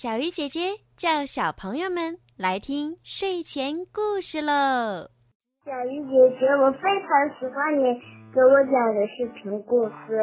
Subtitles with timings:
[0.00, 5.12] 小鱼姐姐叫小朋友们来听睡前故事喽。
[5.60, 7.84] 小鱼姐姐，我非常喜欢你
[8.32, 10.16] 给我讲的视频故事。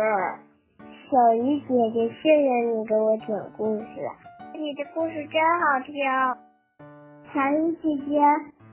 [0.82, 3.86] 小鱼姐姐，谢谢你给我讲故事，
[4.58, 5.94] 你的故事真好听。
[7.30, 8.18] 小鱼姐姐，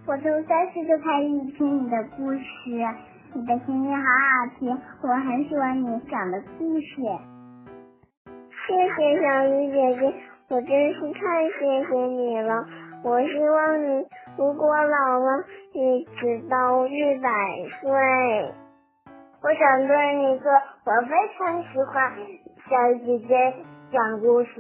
[0.09, 1.29] 我从三岁就开始
[1.61, 2.41] 听你的故事，
[3.37, 4.73] 你的声音好好听，
[5.05, 6.97] 我很喜欢你讲的故事。
[8.25, 10.15] 谢谢小鱼姐姐，
[10.55, 12.65] 我真是太谢谢你了。
[13.03, 17.29] 我希望你如果老了，一直到一百
[17.81, 17.91] 岁。
[19.43, 20.53] 我想对你说，
[20.85, 22.13] 我非常喜欢
[22.71, 23.35] 小鱼姐姐
[23.93, 24.51] 讲故事。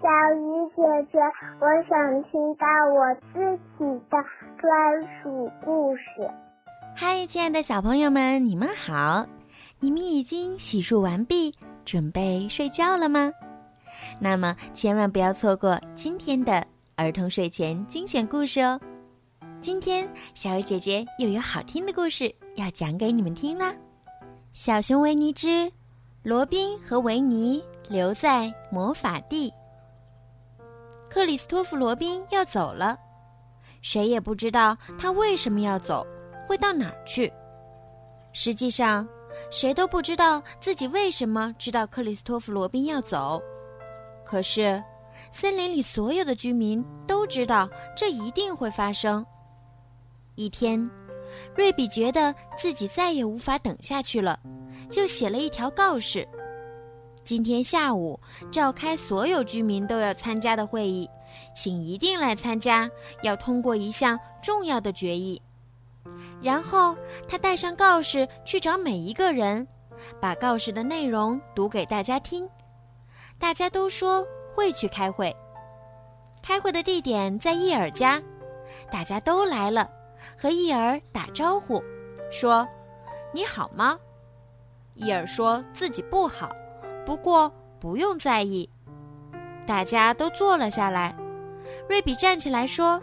[0.00, 1.18] 小鱼姐姐，
[1.60, 4.24] 我想听到我自己的
[4.56, 6.02] 专属故事。
[6.96, 9.26] 嗨，亲爱的小朋友们，你们好！
[9.80, 11.52] 你们已经洗漱完毕，
[11.84, 13.32] 准备睡觉了吗？
[14.18, 16.64] 那么千万不要错过今天的
[16.96, 18.80] 儿童睡前精选故事哦！
[19.60, 23.74] 今天小鱼姐姐又有好听的故事要讲给你们听啦。
[24.52, 25.72] 小熊维尼之
[26.22, 29.52] 罗宾和维尼留在魔法地。
[31.08, 32.98] 克里斯托弗·罗宾要走了，
[33.82, 36.06] 谁也不知道他为什么要走，
[36.46, 37.32] 会到哪儿去。
[38.32, 39.06] 实际上，
[39.50, 43.42] 谁都不知道自己为什么知道克里斯托弗·罗宾要走。
[44.32, 44.82] 可是，
[45.30, 49.22] 森林里所有的居民都知道这一定会发生。
[50.36, 50.90] 一天，
[51.54, 54.40] 瑞比觉得自己再也无法等下去了，
[54.90, 56.26] 就写了一条告示。
[57.22, 58.18] 今天下午
[58.50, 61.06] 召开所有居民都要参加的会议，
[61.54, 62.90] 请一定来参加，
[63.22, 65.42] 要通过一项重要的决议。
[66.40, 66.96] 然后
[67.28, 69.68] 他带上告示去找每一个人，
[70.18, 72.48] 把告示的内容读给大家听。
[73.42, 75.36] 大家都说会去开会。
[76.40, 78.22] 开会的地点在伊尔家，
[78.88, 79.90] 大家都来了，
[80.38, 81.82] 和伊尔打招呼，
[82.30, 82.66] 说
[83.34, 83.98] ：“你好吗？”
[84.94, 86.52] 伊尔说自己不好。
[87.04, 88.70] 不过不用在意，
[89.66, 91.12] 大家都坐了下来。
[91.88, 93.02] 瑞比站起来说：“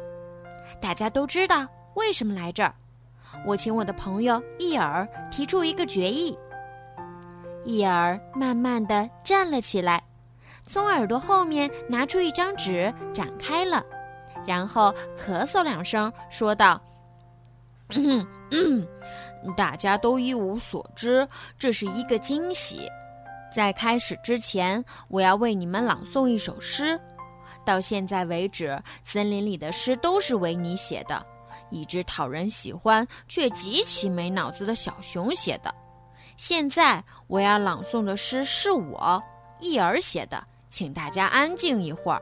[0.82, 2.74] 大家都知道为什么来这儿。
[3.46, 6.40] 我请我的朋友伊尔提出一个决议。”
[7.66, 10.02] 伊尔慢慢地站了起来，
[10.70, 13.84] 从耳朵后面拿出一张纸，展开了，
[14.46, 16.80] 然后咳嗽两声，说道
[19.58, 21.28] ：“大家都一无所知，
[21.58, 22.88] 这是一个惊喜。”
[23.52, 27.00] 在开始之前，我要为你们朗诵一首诗。
[27.66, 31.26] 到现在为止，森林里的诗都是维尼写的，
[31.72, 35.74] 一只讨人喜欢却极其没脑子的小熊写的。
[36.38, 39.20] 现在我要朗诵的诗是我
[39.60, 42.22] 伊尔写的，请大家安静一会儿。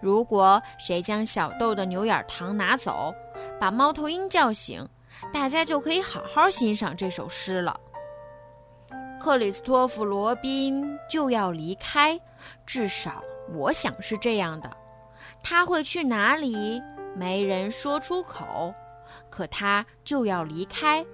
[0.00, 3.14] 如果谁将小豆的牛眼糖拿走，
[3.60, 4.86] 把猫头鹰叫醒，
[5.32, 7.78] 大家就可以好好欣赏这首诗了。
[9.20, 12.18] 克里斯托弗·罗宾就要离开，
[12.64, 14.70] 至少我想是这样的。
[15.42, 16.82] 他会去哪里？
[17.14, 18.72] 没人说出口。
[19.28, 21.04] 可他就要离开。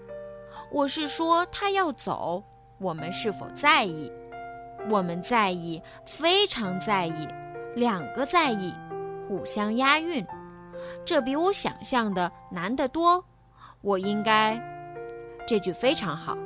[0.71, 2.43] 我是说，他要走。
[2.79, 4.13] 我们是否在意？
[4.89, 7.29] 我们在意，非常在意。
[7.75, 8.75] 两个在意，
[9.29, 10.27] 互相押韵。
[11.05, 13.25] 这比我想象的难得多。
[13.83, 14.61] 我应该，
[15.47, 16.37] 这句非常好。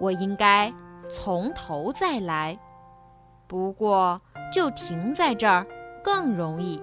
[0.00, 0.72] 我应该。
[1.10, 2.58] 从头再来，
[3.46, 4.18] 不过
[4.50, 5.66] 就停在这儿
[6.02, 6.80] 更容易。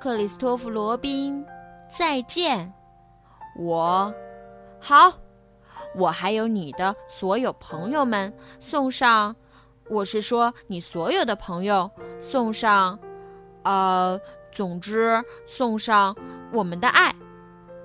[0.00, 1.44] 克里斯托弗·罗宾，
[1.86, 2.72] 再见。
[3.58, 4.10] 我，
[4.80, 5.12] 好，
[5.94, 9.36] 我还有你的所有朋友们送上，
[9.88, 12.98] 我是说你所有的朋友送上，
[13.62, 14.20] 呃，
[14.52, 16.14] 总之送上
[16.52, 17.14] 我们的爱。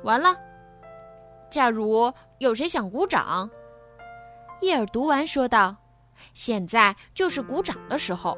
[0.04, 0.36] 完了，
[1.50, 3.50] 假如有谁想鼓掌。
[4.62, 5.76] 伊尔读完，说道
[6.34, 8.38] ：“现在就是鼓掌的时候。”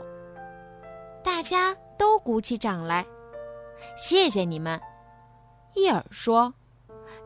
[1.24, 3.06] 大家都鼓起掌来。
[3.96, 4.80] 谢谢你们，
[5.74, 6.54] 伊尔说：“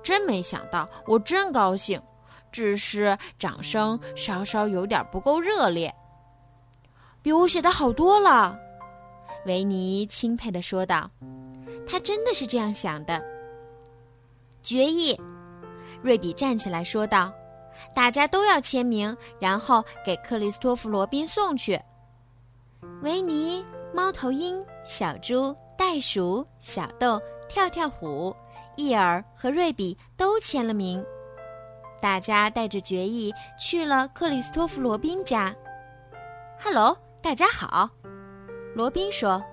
[0.04, 2.02] 真没想到，我真高兴。
[2.52, 5.94] 只是掌声稍稍有点不够热烈，
[7.28, 8.58] 比我写的好多了。”
[9.46, 11.12] 维尼钦佩地说道
[11.86, 13.22] ：“他真的是这样想的。”
[14.64, 15.20] 决议，
[16.02, 17.34] 瑞比站起来说道。
[17.94, 21.80] 大家都要签名，然后给克里斯托弗·罗宾送去。
[23.04, 23.64] 维尼、
[23.94, 28.34] 猫头鹰、小猪、袋鼠、小豆、跳跳虎、
[28.78, 31.06] 伊尔和瑞比都签了名。
[32.02, 35.54] 大家带着决议去了克里斯托弗·罗宾家。
[36.58, 37.90] “哈喽，大家好。”
[38.76, 39.44] 罗宾说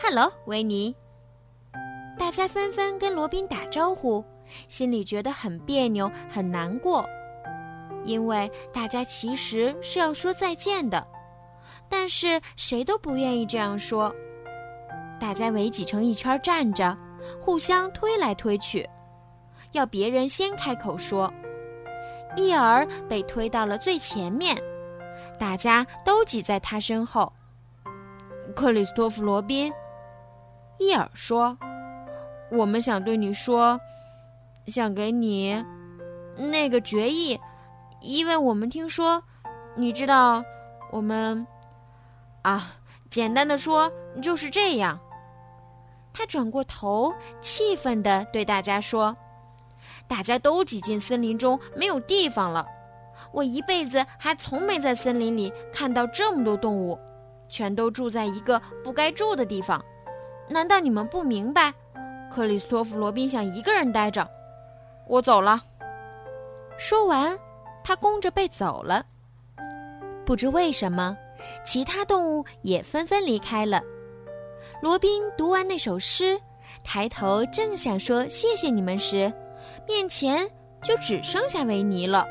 [0.00, 0.94] ：“Hello，维尼。”
[2.18, 4.24] 大家纷纷跟罗宾打招呼，
[4.68, 7.08] 心里觉得很别扭、很难过，
[8.04, 11.06] 因为大家其实是要说再见的，
[11.88, 14.14] 但是谁都不愿意这样说。
[15.20, 16.96] 大家围挤成一圈站着，
[17.40, 18.88] 互相推来推去，
[19.72, 21.32] 要别人先开口说。
[22.36, 24.56] 伊尔被推到了最前面，
[25.42, 27.32] 大家都挤在他身后。
[28.54, 29.72] 克里斯托弗·罗宾，
[30.78, 31.58] 伊尔说
[32.52, 33.80] ：“我们想对你说，
[34.68, 35.64] 想给你
[36.36, 37.40] 那个决议，
[38.00, 39.20] 因为我们听说，
[39.74, 40.44] 你知道，
[40.92, 41.44] 我们
[42.42, 42.76] 啊，
[43.10, 43.90] 简单的说
[44.22, 44.96] 就是这样。”
[46.14, 49.16] 他转过头，气愤地对大家说
[50.06, 52.64] ：“大家都挤进森林中，没有地方了。
[53.32, 56.98] 我一辈子还从没在森林里看到这么多动物，
[57.48, 59.82] 全都住在一个不该住的地方。
[60.48, 61.72] 难道你们不明白？
[62.30, 64.28] 克里斯托弗·罗宾想一个人待着。
[65.06, 65.62] 我走了。”
[66.78, 67.38] 说完，
[67.82, 69.04] 他弓着背走了。
[70.24, 71.16] 不知为什么，
[71.64, 73.82] 其他动物也纷纷离开了。
[74.80, 76.40] 罗宾读完那首诗，
[76.82, 79.32] 抬头正想说“谢谢你们”时，
[79.86, 80.48] 面前
[80.82, 82.26] 就只剩下维尼了。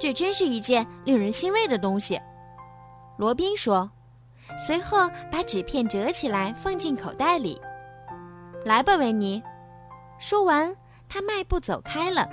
[0.00, 2.18] 这真是一件令人欣慰的东西，
[3.18, 3.88] 罗宾说，
[4.58, 7.60] 随后把纸片折起来放进口袋里。
[8.64, 9.42] 来吧，维尼。
[10.18, 10.74] 说完，
[11.06, 12.26] 他迈步走开了。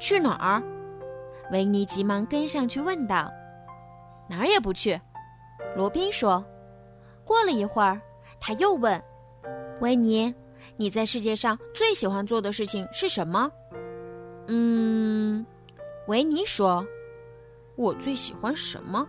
[0.00, 0.62] 去哪儿？
[1.50, 3.30] 维尼急忙跟上去问道。
[4.26, 4.98] 哪儿也不去，
[5.76, 6.42] 罗宾说。
[7.24, 8.00] 过了一会儿，
[8.40, 9.02] 他又问
[9.80, 10.34] ：“维尼，
[10.78, 13.50] 你在世界上最喜欢做的事情是什么？”
[14.48, 15.44] 嗯，
[16.08, 16.84] 维尼说
[17.76, 19.06] ：“我最喜欢什么？”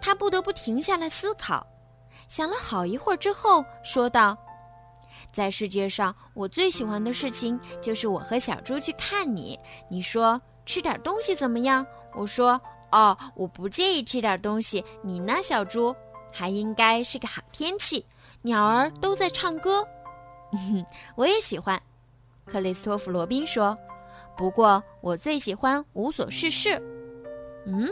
[0.00, 1.66] 他不得不停下来思考，
[2.28, 4.36] 想了好一会儿之后说道
[5.30, 9.58] ：“在世界上，我最喜欢的事情就是我和小猪去看你。
[9.90, 11.86] 你说吃点东西怎么样？
[12.14, 12.58] 我说
[12.90, 14.82] 哦，我不介意吃点东西。
[15.02, 15.94] 你呢，小猪？”
[16.30, 18.04] 还应该是个好天气，
[18.42, 19.86] 鸟儿都在唱歌。
[21.16, 21.80] 我也喜欢，
[22.46, 23.76] 克里斯托弗·罗宾说。
[24.38, 26.80] 不过我最喜欢无所事事。
[27.66, 27.88] 嗯，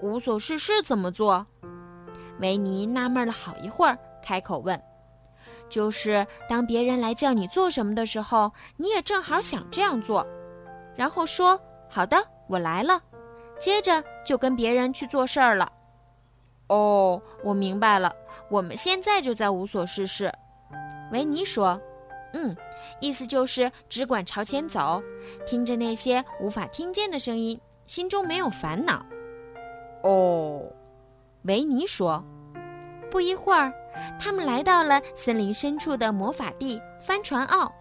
[0.00, 1.44] 无所事事怎么做？
[2.38, 4.80] 维尼纳闷了好一会儿，开口问
[5.68, 10.24] ：“就是当别人来叫你做什么的时候，你也正好想这样做，
[10.94, 11.60] 然后说
[11.90, 12.16] ‘好的，
[12.48, 13.02] 我来了’，
[13.58, 15.70] 接着就跟别人去做事儿了。”
[16.68, 18.14] 哦，我明白了。
[18.48, 20.32] 我们现在就在无所事事。
[21.12, 21.80] 维尼说
[22.34, 22.54] ：“嗯，
[23.00, 25.02] 意思就是只管朝前走，
[25.46, 29.06] 听着那些无法听见的声音，心中没有烦恼。”
[30.04, 30.62] 哦，
[31.44, 32.22] 维尼说。
[33.10, 33.72] 不一会儿，
[34.20, 37.72] 他们来到了森林深处的魔法地——帆船坳。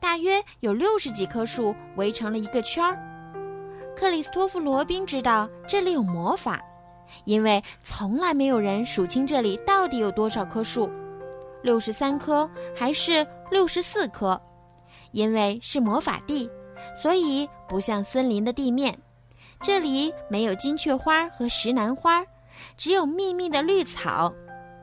[0.00, 2.98] 大约有六十几棵树围成了一个圈儿。
[3.94, 6.60] 克里斯托弗·罗宾知道这里有魔法。
[7.26, 10.90] 因为从来没有人数清这里到底有多少棵树，
[11.62, 14.38] 六十三棵还是六十四棵？
[15.12, 16.50] 因为是魔法地，
[17.00, 18.98] 所以不像森林的地面，
[19.60, 22.26] 这里没有金雀花和石楠花，
[22.76, 24.34] 只有密密的绿草，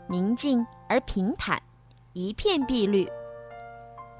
[0.07, 1.61] 宁静而平坦，
[2.13, 3.05] 一片碧绿。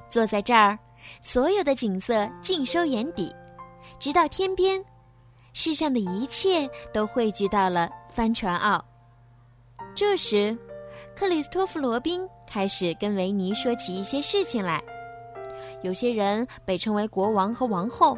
[0.09, 0.77] 坐在这儿，
[1.21, 3.33] 所有的景色尽收眼底，
[3.99, 4.83] 直到天边。
[5.53, 8.83] 世上的一切都汇聚到了帆船坳。
[9.95, 10.57] 这时，
[11.15, 14.83] 克里斯托弗·罗宾开始跟维尼说起一些事情来。
[15.83, 18.17] 有些人被称为国王和王后，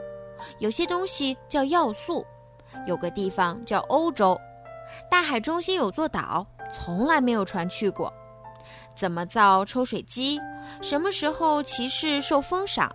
[0.57, 2.25] 有些东西叫要素，
[2.87, 4.35] 有个地方叫欧洲，
[5.07, 8.11] 大海中心有座岛，从来没有船去过。
[8.95, 10.41] 怎么造抽水机？
[10.81, 12.91] 什么时候骑士受封赏？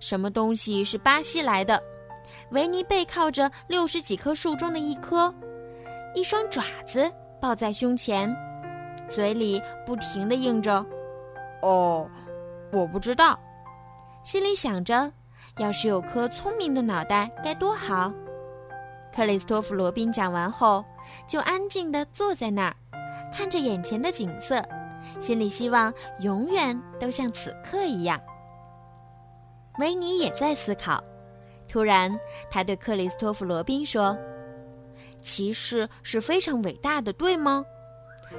[0.00, 1.80] 什么东西是巴西来的？
[2.50, 5.32] 维尼背靠着六十几棵树中的一棵，
[6.16, 7.08] 一双爪子
[7.40, 8.34] 抱在胸前，
[9.08, 10.84] 嘴里不停地应着
[11.62, 12.08] ：“哦，
[12.72, 13.38] 我不知道。”
[14.22, 15.10] 心里想着
[15.58, 18.12] ：“要是有颗聪明的脑袋该多好。”
[19.14, 20.84] 克里斯托弗·罗宾讲完后，
[21.26, 22.76] 就安静地坐在那儿，
[23.32, 24.62] 看着眼前的景色，
[25.18, 28.20] 心里希望永远都像此刻一样。
[29.78, 31.02] 维尼也在思考。
[31.66, 32.18] 突然，
[32.50, 34.16] 他对克里斯托弗·罗宾说
[35.20, 37.64] ：“骑士是非常伟大的，对吗？”“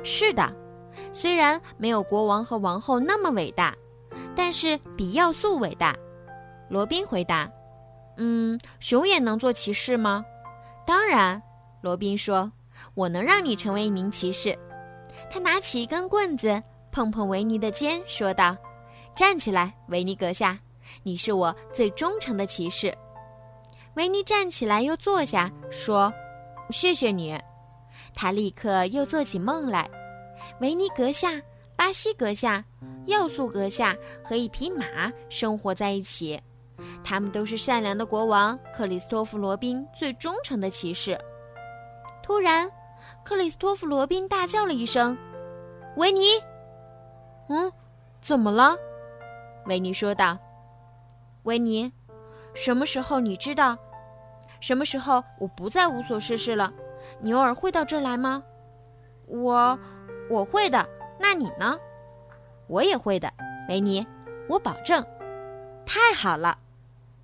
[0.04, 0.54] 是的，
[1.12, 3.76] 虽然没有国王和王后那么伟大，
[4.36, 5.96] 但是比要素伟大。”
[6.70, 7.50] 罗宾回答。
[8.18, 10.24] “嗯，熊也能做骑士吗
[10.86, 11.42] ？”“当然。”
[11.82, 12.52] 罗宾说
[12.94, 14.58] ，“我能让你成为一名骑士。
[15.30, 18.56] 他拿起一根棍子，碰碰维尼的肩，说道
[19.16, 20.58] ：“站起来，维尼阁下，
[21.04, 22.96] 你是我最忠诚的骑士。”
[23.96, 26.14] 维尼站起来，又坐下，说
[26.70, 27.38] ：“谢谢你。”
[28.14, 29.90] 他立刻又做起梦来。
[30.60, 31.42] 维尼阁下、
[31.76, 32.64] 巴西阁下、
[33.06, 34.86] 要素阁下和一匹马
[35.30, 36.40] 生活在一起，
[37.04, 41.18] 他们都是善良的国王克里斯托弗·罗宾最忠诚的骑士。
[42.24, 42.70] 突然，
[43.24, 45.18] 克里斯托弗·罗宾大叫了一声
[45.98, 46.40] ：“维尼
[47.50, 47.72] ！”“嗯，
[48.22, 48.76] 怎么了？”
[49.66, 50.38] 维尼说道。
[51.44, 51.92] “维尼，
[52.54, 53.78] 什么时候你知道？
[54.60, 56.72] 什么时候我不再无所事事了？
[57.22, 58.44] 牛儿会到这儿来吗
[59.28, 59.78] ？”“我，
[60.30, 60.86] 我会的。
[61.20, 61.78] 那你呢
[62.68, 63.32] ？”“我也会的，
[63.70, 64.06] 维尼，
[64.48, 65.04] 我保证。
[65.86, 66.58] ”“太好了。”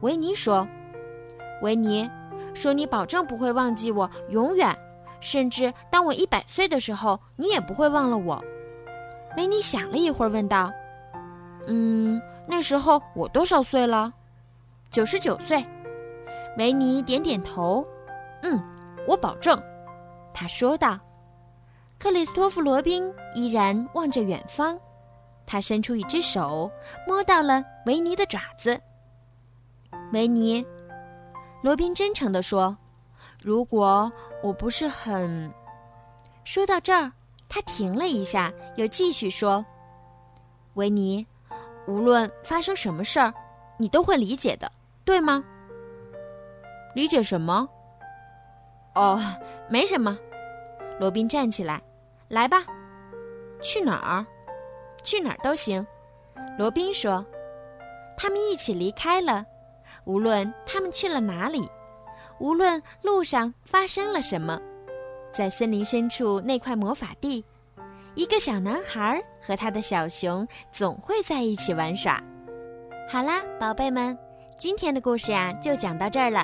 [0.01, 0.67] 维尼说。
[1.63, 2.09] “维尼，
[2.53, 4.77] 说你保证不会忘记我，永远。”
[5.19, 8.43] 甚至当我一百岁的时候，你也不会忘了我。
[9.35, 10.71] 维尼想了一会儿，问道
[11.65, 14.13] ：“嗯，那时候我多少岁了？
[14.91, 15.65] 九十九岁。”
[16.59, 17.83] 维尼点点头
[18.43, 18.61] ：“嗯，
[19.07, 19.59] 我保证。”
[20.39, 20.99] 他说道。
[21.97, 24.79] 克里斯托弗·罗宾依然望着远方，
[25.47, 26.69] 他伸出一只手，
[27.07, 28.79] 摸到了维尼的爪子。
[30.13, 30.63] 维尼，
[31.63, 32.77] 罗宾真诚地说。
[33.43, 34.11] 如果
[34.43, 35.51] 我不是很……
[36.43, 37.11] 说到这儿，
[37.49, 39.65] 他停了一下，又继续说
[40.75, 41.25] ：“维尼，
[41.87, 43.33] 无论发生什么事儿，
[43.79, 44.71] 你都会理解的，
[45.03, 45.43] 对吗？”
[46.93, 47.67] 理解什么？
[48.97, 49.21] 哦，
[49.69, 50.17] 没什么。
[50.99, 51.79] 罗宾站起来，
[52.29, 52.65] 来吧，
[53.61, 54.25] 去哪儿？
[55.03, 55.85] 去哪儿都行。
[56.57, 57.23] 罗宾说
[58.17, 59.45] ：“他们一起离开了，
[60.05, 61.69] 无论他们去了哪里。”
[62.39, 64.59] 无论路上发生了什么，
[65.31, 67.45] 在森林深处那块魔法地，
[68.15, 72.19] 一个小男孩和他的小熊总会在一起玩耍。
[73.07, 74.17] 好啦，宝贝们，
[74.57, 76.43] 今天的故事呀就讲到这儿了。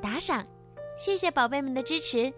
[0.00, 0.46] 打赏，
[0.96, 2.32] 谢谢宝贝们的支持。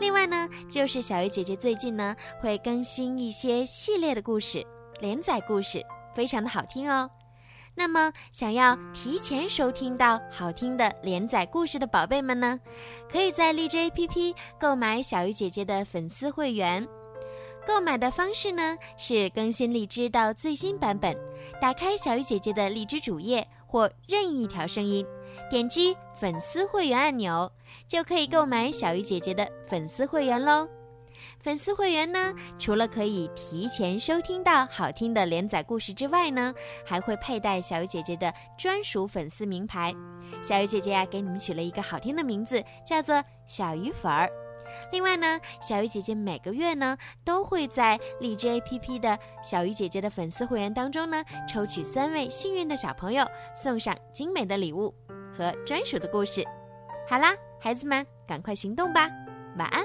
[0.00, 4.64] 另外呢，就是小鱼姐姐最近呢会更新一些系列的故事、
[5.00, 5.84] 连载故事，
[6.14, 7.10] 非常的好听哦。
[7.74, 12.60] 那么，想要提前收听到好听的连载故事的宝贝们呢，
[13.10, 16.86] 可以在荔枝 APP 购买小鱼姐姐的粉丝会员。
[17.66, 21.16] 购买的方式呢是更新荔枝到最新版本，
[21.60, 25.04] 打开小鱼姐姐的荔枝主页或任意一条声音，
[25.54, 27.48] 点击粉丝会员按钮，
[27.86, 30.68] 就可以购买小鱼姐姐的粉丝会员喽。
[31.38, 36.52] 粉丝会员呢，除了可以提前收听到好听的连载故事之外呢，
[36.84, 39.94] 还会佩戴小鱼姐姐的专属粉丝名牌。
[40.42, 44.28] 小鱼姐姐呀，给你们取了一个好听的名字，叫做小鱼粉儿。
[44.90, 54.92] 另外呢，小鱼姐姐每个月呢，都会在荔枝 APP 的小鱼姐姐的粉丝会员当中呢，抽取三位幸运的小朋友，送上精美的礼物
[55.36, 56.44] 和专属的故事。
[57.08, 59.08] 好啦，孩子们，赶快行动吧，
[59.58, 59.84] 晚安。